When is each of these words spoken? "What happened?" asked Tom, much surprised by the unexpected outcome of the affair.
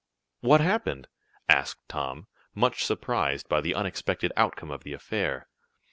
"What 0.39 0.61
happened?" 0.61 1.07
asked 1.47 1.87
Tom, 1.87 2.25
much 2.55 2.83
surprised 2.83 3.47
by 3.47 3.61
the 3.61 3.75
unexpected 3.75 4.31
outcome 4.35 4.71
of 4.71 4.81
the 4.83 4.93
affair. 4.93 5.47